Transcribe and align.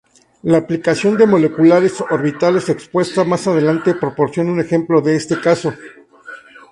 La 0.41 0.57
aplicación 0.57 1.15
de 1.15 1.27
moleculares 1.27 2.01
orbitales 2.09 2.69
expuesta 2.69 3.23
más 3.23 3.45
adelante 3.45 3.93
proporciona 3.93 4.51
un 4.51 4.59
ejemplo 4.59 4.99
de 4.99 5.15
este 5.15 5.39
caso. 5.39 5.75